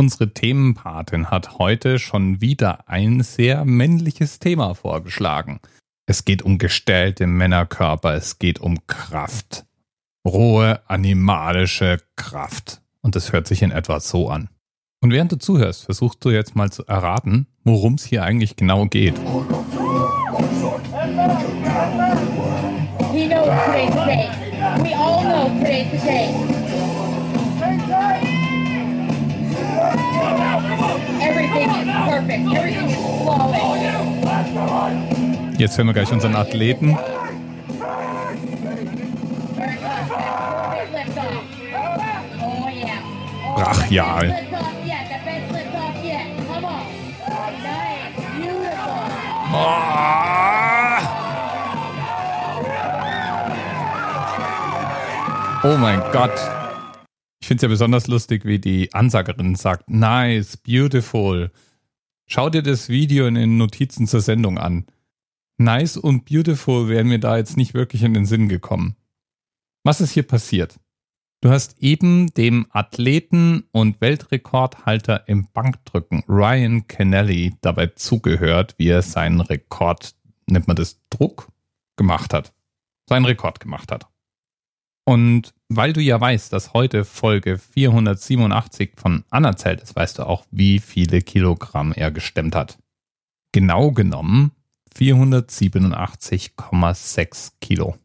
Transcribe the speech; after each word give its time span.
Unsere 0.00 0.32
Themenpatin 0.32 1.30
hat 1.30 1.58
heute 1.58 1.98
schon 1.98 2.40
wieder 2.40 2.88
ein 2.88 3.22
sehr 3.22 3.66
männliches 3.66 4.38
Thema 4.38 4.72
vorgeschlagen. 4.72 5.60
Es 6.06 6.24
geht 6.24 6.40
um 6.40 6.56
gestellte 6.56 7.26
Männerkörper, 7.26 8.14
es 8.14 8.38
geht 8.38 8.60
um 8.60 8.86
Kraft. 8.86 9.66
Rohe 10.26 10.80
animalische 10.88 11.98
Kraft. 12.16 12.80
Und 13.02 13.14
das 13.14 13.34
hört 13.34 13.46
sich 13.46 13.60
in 13.60 13.72
etwa 13.72 14.00
so 14.00 14.30
an. 14.30 14.48
Und 15.02 15.12
während 15.12 15.32
du 15.32 15.36
zuhörst, 15.36 15.84
versuchst 15.84 16.24
du 16.24 16.30
jetzt 16.30 16.56
mal 16.56 16.72
zu 16.72 16.86
erraten, 16.86 17.46
worum 17.64 17.96
es 17.96 18.06
hier 18.06 18.22
eigentlich 18.22 18.56
genau 18.56 18.86
geht. 18.86 19.18
We 24.82 24.94
all 24.94 25.22
know 25.24 25.48
today's 25.58 25.90
the 25.90 25.98
day. 25.98 26.59
Jetzt 35.60 35.76
hören 35.76 35.88
wir 35.88 35.92
gleich 35.92 36.10
unseren 36.10 36.36
Athleten. 36.36 36.96
Brachial. 43.56 44.34
Oh 55.62 55.76
mein 55.76 56.00
Gott. 56.10 56.30
Ich 57.42 57.48
finde 57.48 57.56
es 57.56 57.62
ja 57.62 57.68
besonders 57.68 58.06
lustig, 58.06 58.46
wie 58.46 58.58
die 58.58 58.94
Ansagerin 58.94 59.56
sagt, 59.56 59.90
nice, 59.90 60.56
beautiful. 60.56 61.50
Schau 62.26 62.48
dir 62.48 62.62
das 62.62 62.88
Video 62.88 63.26
in 63.26 63.34
den 63.34 63.58
Notizen 63.58 64.06
zur 64.06 64.22
Sendung 64.22 64.56
an. 64.56 64.86
Nice 65.60 65.98
und 65.98 66.24
beautiful 66.24 66.88
wären 66.88 67.08
mir 67.08 67.18
da 67.18 67.36
jetzt 67.36 67.58
nicht 67.58 67.74
wirklich 67.74 68.02
in 68.02 68.14
den 68.14 68.24
Sinn 68.24 68.48
gekommen. 68.48 68.96
Was 69.84 70.00
ist 70.00 70.12
hier 70.12 70.22
passiert? 70.22 70.80
Du 71.42 71.50
hast 71.50 71.78
eben 71.82 72.32
dem 72.32 72.66
Athleten 72.70 73.64
und 73.70 74.00
Weltrekordhalter 74.00 75.28
im 75.28 75.48
Bankdrücken 75.52 76.24
Ryan 76.26 76.86
Kennelly 76.86 77.56
dabei 77.60 77.88
zugehört, 77.88 78.74
wie 78.78 78.88
er 78.88 79.02
seinen 79.02 79.42
Rekord, 79.42 80.14
nennt 80.46 80.66
man 80.66 80.76
das 80.76 80.98
Druck, 81.10 81.48
gemacht 81.96 82.32
hat. 82.32 82.54
Seinen 83.06 83.26
Rekord 83.26 83.60
gemacht 83.60 83.92
hat. 83.92 84.06
Und 85.04 85.52
weil 85.68 85.92
du 85.92 86.00
ja 86.00 86.18
weißt, 86.18 86.54
dass 86.54 86.72
heute 86.72 87.04
Folge 87.04 87.58
487 87.58 88.92
von 88.96 89.24
Anna 89.28 89.54
zählt 89.56 89.82
ist, 89.82 89.94
weißt 89.94 90.20
du 90.20 90.26
auch, 90.26 90.46
wie 90.50 90.78
viele 90.78 91.20
Kilogramm 91.20 91.92
er 91.92 92.10
gestemmt 92.10 92.56
hat. 92.56 92.78
Genau 93.52 93.90
genommen 93.90 94.52
487,6 95.00 97.52
Kilo. 97.60 97.96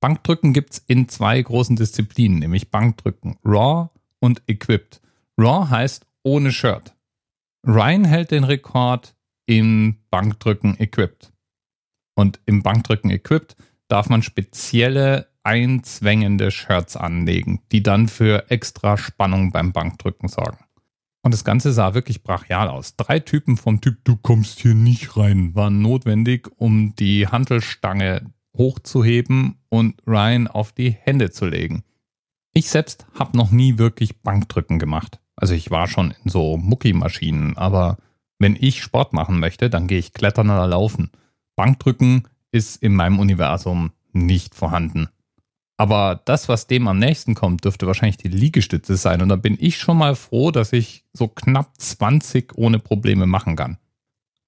Bankdrücken 0.00 0.52
gibt 0.52 0.72
es 0.72 0.82
in 0.86 1.08
zwei 1.08 1.40
großen 1.40 1.76
Disziplinen, 1.76 2.40
nämlich 2.40 2.70
Bankdrücken 2.70 3.38
Raw 3.44 3.88
und 4.18 4.42
Equipped. 4.46 5.00
Raw 5.38 5.70
heißt 5.70 6.04
ohne 6.24 6.50
Shirt. 6.52 6.94
Ryan 7.66 8.04
hält 8.04 8.32
den 8.32 8.44
Rekord 8.44 9.16
im 9.46 9.96
Bankdrücken 10.10 10.78
Equipped. 10.78 11.32
Und 12.14 12.40
im 12.46 12.62
Bankdrücken 12.62 13.10
Equipped 13.10 13.56
darf 13.88 14.08
man 14.08 14.22
spezielle 14.22 15.28
einzwängende 15.44 16.50
Shirts 16.50 16.96
anlegen, 16.96 17.60
die 17.70 17.84
dann 17.84 18.08
für 18.08 18.50
extra 18.50 18.96
Spannung 18.96 19.52
beim 19.52 19.72
Bankdrücken 19.72 20.28
sorgen. 20.28 20.65
Und 21.26 21.32
das 21.32 21.42
Ganze 21.42 21.72
sah 21.72 21.92
wirklich 21.92 22.22
brachial 22.22 22.68
aus. 22.68 22.94
Drei 22.94 23.18
Typen 23.18 23.56
vom 23.56 23.80
Typ 23.80 24.04
Du 24.04 24.14
kommst 24.14 24.60
hier 24.60 24.76
nicht 24.76 25.16
rein 25.16 25.56
waren 25.56 25.82
notwendig, 25.82 26.48
um 26.56 26.94
die 26.94 27.26
Handelstange 27.26 28.30
hochzuheben 28.56 29.56
und 29.68 30.00
Ryan 30.06 30.46
auf 30.46 30.70
die 30.70 30.92
Hände 30.92 31.32
zu 31.32 31.46
legen. 31.46 31.82
Ich 32.54 32.70
selbst 32.70 33.08
habe 33.18 33.36
noch 33.36 33.50
nie 33.50 33.76
wirklich 33.76 34.22
Bankdrücken 34.22 34.78
gemacht. 34.78 35.18
Also 35.34 35.54
ich 35.54 35.72
war 35.72 35.88
schon 35.88 36.14
in 36.22 36.30
so 36.30 36.56
Muckimaschinen, 36.58 37.56
aber 37.56 37.96
wenn 38.38 38.56
ich 38.56 38.80
Sport 38.80 39.12
machen 39.12 39.40
möchte, 39.40 39.68
dann 39.68 39.88
gehe 39.88 39.98
ich 39.98 40.12
klettern 40.12 40.48
oder 40.48 40.68
laufen. 40.68 41.10
Bankdrücken 41.56 42.28
ist 42.52 42.80
in 42.80 42.94
meinem 42.94 43.18
Universum 43.18 43.90
nicht 44.12 44.54
vorhanden. 44.54 45.08
Aber 45.76 46.22
das, 46.24 46.48
was 46.48 46.66
dem 46.66 46.88
am 46.88 46.98
nächsten 46.98 47.34
kommt, 47.34 47.64
dürfte 47.64 47.86
wahrscheinlich 47.86 48.16
die 48.16 48.28
Liegestütze 48.28 48.96
sein. 48.96 49.20
Und 49.20 49.28
da 49.28 49.36
bin 49.36 49.58
ich 49.60 49.78
schon 49.78 49.98
mal 49.98 50.14
froh, 50.14 50.50
dass 50.50 50.72
ich 50.72 51.04
so 51.12 51.28
knapp 51.28 51.72
20 51.78 52.56
ohne 52.56 52.78
Probleme 52.78 53.26
machen 53.26 53.56
kann. 53.56 53.78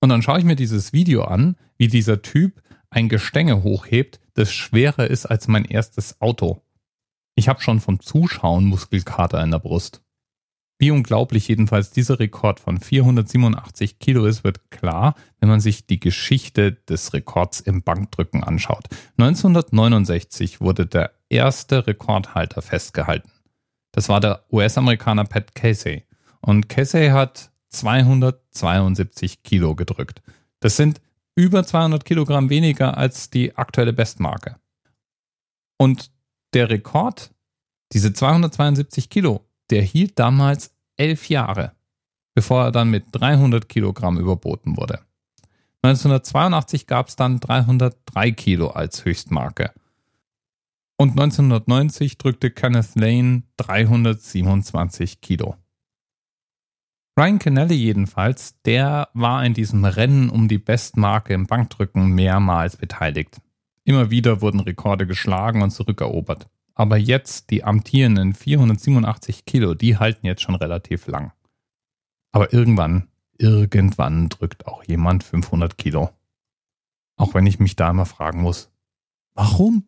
Und 0.00 0.10
dann 0.10 0.20
schaue 0.20 0.38
ich 0.38 0.44
mir 0.44 0.56
dieses 0.56 0.92
Video 0.92 1.24
an, 1.24 1.56
wie 1.78 1.88
dieser 1.88 2.20
Typ 2.20 2.62
ein 2.90 3.08
Gestänge 3.08 3.62
hochhebt, 3.62 4.20
das 4.34 4.52
schwerer 4.52 5.08
ist 5.08 5.26
als 5.26 5.48
mein 5.48 5.64
erstes 5.64 6.20
Auto. 6.20 6.60
Ich 7.36 7.48
habe 7.48 7.60
schon 7.60 7.80
vom 7.80 8.00
Zuschauen 8.00 8.64
Muskelkater 8.66 9.42
in 9.42 9.50
der 9.50 9.58
Brust. 9.58 10.03
Wie 10.78 10.90
unglaublich 10.90 11.46
jedenfalls 11.48 11.90
dieser 11.90 12.18
Rekord 12.18 12.58
von 12.58 12.80
487 12.80 14.00
Kilo 14.00 14.26
ist, 14.26 14.42
wird 14.42 14.70
klar, 14.70 15.14
wenn 15.38 15.48
man 15.48 15.60
sich 15.60 15.86
die 15.86 16.00
Geschichte 16.00 16.72
des 16.72 17.12
Rekords 17.12 17.60
im 17.60 17.82
Bankdrücken 17.82 18.42
anschaut. 18.42 18.88
1969 19.16 20.60
wurde 20.60 20.86
der 20.86 21.12
erste 21.28 21.86
Rekordhalter 21.86 22.60
festgehalten. 22.60 23.30
Das 23.92 24.08
war 24.08 24.18
der 24.18 24.44
US-Amerikaner 24.50 25.24
Pat 25.24 25.54
Casey. 25.54 26.04
Und 26.40 26.68
Casey 26.68 27.10
hat 27.10 27.52
272 27.68 29.44
Kilo 29.44 29.76
gedrückt. 29.76 30.22
Das 30.58 30.76
sind 30.76 31.00
über 31.36 31.64
200 31.64 32.04
Kilogramm 32.04 32.50
weniger 32.50 32.96
als 32.96 33.30
die 33.30 33.56
aktuelle 33.56 33.92
Bestmarke. 33.92 34.56
Und 35.78 36.10
der 36.52 36.70
Rekord, 36.70 37.32
diese 37.92 38.12
272 38.12 39.10
Kilo, 39.10 39.44
der 39.70 39.82
hielt 39.82 40.18
damals 40.18 40.74
elf 40.96 41.28
Jahre, 41.28 41.72
bevor 42.34 42.64
er 42.64 42.72
dann 42.72 42.90
mit 42.90 43.06
300 43.12 43.68
Kilogramm 43.68 44.18
überboten 44.18 44.76
wurde. 44.76 45.00
1982 45.82 46.86
gab 46.86 47.08
es 47.08 47.16
dann 47.16 47.40
303 47.40 48.32
Kilo 48.32 48.68
als 48.68 49.04
Höchstmarke. 49.04 49.72
Und 50.96 51.10
1990 51.10 52.18
drückte 52.18 52.50
Kenneth 52.50 52.94
Lane 52.94 53.42
327 53.56 55.20
Kilo. 55.20 55.56
Ryan 57.18 57.38
Kennelly 57.38 57.74
jedenfalls, 57.74 58.60
der 58.62 59.08
war 59.12 59.44
in 59.44 59.54
diesem 59.54 59.84
Rennen 59.84 60.30
um 60.30 60.48
die 60.48 60.58
Bestmarke 60.58 61.34
im 61.34 61.46
Bankdrücken 61.46 62.08
mehrmals 62.08 62.76
beteiligt. 62.76 63.40
Immer 63.84 64.10
wieder 64.10 64.40
wurden 64.40 64.60
Rekorde 64.60 65.06
geschlagen 65.06 65.62
und 65.62 65.70
zurückerobert. 65.70 66.48
Aber 66.74 66.96
jetzt 66.96 67.50
die 67.50 67.64
amtierenden 67.64 68.34
487 68.34 69.44
Kilo, 69.44 69.74
die 69.74 69.96
halten 69.98 70.26
jetzt 70.26 70.42
schon 70.42 70.56
relativ 70.56 71.06
lang. 71.06 71.32
Aber 72.32 72.52
irgendwann, 72.52 73.08
irgendwann 73.38 74.28
drückt 74.28 74.66
auch 74.66 74.82
jemand 74.84 75.22
500 75.22 75.78
Kilo. 75.78 76.10
Auch 77.16 77.34
wenn 77.34 77.46
ich 77.46 77.60
mich 77.60 77.76
da 77.76 77.90
immer 77.90 78.06
fragen 78.06 78.42
muss, 78.42 78.72
warum? 79.34 79.86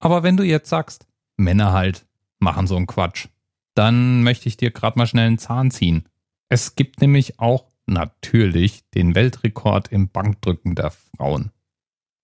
Aber 0.00 0.22
wenn 0.22 0.36
du 0.36 0.42
jetzt 0.42 0.68
sagst, 0.68 1.06
Männer 1.36 1.72
halt 1.72 2.06
machen 2.40 2.66
so 2.66 2.76
einen 2.76 2.86
Quatsch, 2.86 3.28
dann 3.74 4.22
möchte 4.22 4.48
ich 4.48 4.56
dir 4.56 4.72
gerade 4.72 4.98
mal 4.98 5.06
schnell 5.06 5.28
einen 5.28 5.38
Zahn 5.38 5.70
ziehen. 5.70 6.08
Es 6.48 6.74
gibt 6.74 7.00
nämlich 7.00 7.38
auch 7.38 7.70
natürlich 7.86 8.88
den 8.90 9.14
Weltrekord 9.14 9.88
im 9.88 10.08
Bankdrücken 10.08 10.74
der 10.74 10.90
Frauen. 10.90 11.52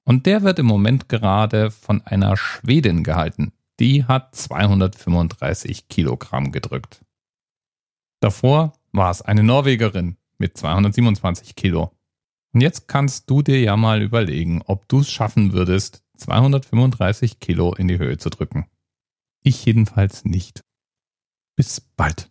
Und 0.04 0.26
der 0.26 0.42
wird 0.42 0.58
im 0.58 0.66
Moment 0.66 1.08
gerade 1.08 1.70
von 1.70 2.00
einer 2.02 2.36
Schwedin 2.36 3.04
gehalten. 3.04 3.52
Die 3.78 4.04
hat 4.04 4.34
235 4.34 5.88
Kilogramm 5.88 6.50
gedrückt. 6.52 7.04
Davor 8.20 8.72
war 8.92 9.10
es 9.10 9.22
eine 9.22 9.42
Norwegerin 9.42 10.16
mit 10.38 10.56
227 10.56 11.54
Kilo. 11.54 11.92
Und 12.54 12.62
jetzt 12.62 12.88
kannst 12.88 13.28
du 13.28 13.42
dir 13.42 13.60
ja 13.60 13.76
mal 13.76 14.00
überlegen, 14.00 14.62
ob 14.64 14.88
du 14.88 15.00
es 15.00 15.10
schaffen 15.10 15.52
würdest, 15.52 16.02
235 16.16 17.38
Kilo 17.38 17.74
in 17.74 17.88
die 17.88 17.98
Höhe 17.98 18.16
zu 18.16 18.30
drücken. 18.30 18.66
Ich 19.42 19.64
jedenfalls 19.66 20.24
nicht. 20.24 20.64
Bis 21.54 21.80
bald. 21.80 22.30